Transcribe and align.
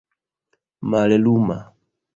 malluma 0.89 1.59